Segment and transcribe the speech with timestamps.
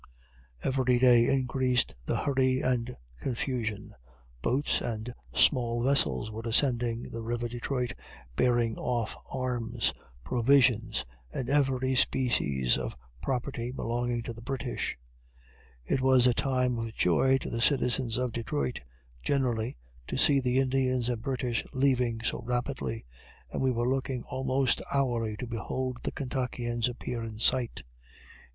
[0.63, 3.93] Every day increased the hurry and confusion;
[4.41, 7.93] boats and small vessels were ascending the river Detroit,
[8.35, 9.93] bearing off arms,
[10.23, 14.97] provisions, and every species of property, belonging to the British.
[15.85, 18.79] It was a time of joy to the citizens of Detroit,
[19.21, 19.77] generally,
[20.07, 23.05] to see the Indians and British leaving so rapidly:
[23.51, 27.83] and we were looking almost hourly to behold the Kentuckians appear in sight.